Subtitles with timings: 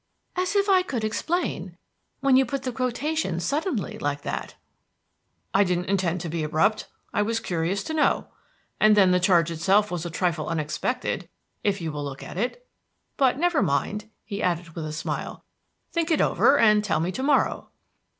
[0.35, 1.77] "As if I could explain
[2.21, 4.55] when you put the quotation suddenly, like that."
[5.53, 6.87] "I didn't intend to be abrupt.
[7.13, 8.27] I was curious to know.
[8.79, 11.29] And then the charge itself was a trifle unexpected,
[11.63, 12.67] if you will look at it.
[13.15, 15.45] But never mind," he added with a smile;
[15.91, 17.69] "think it over, and tell me to morrow."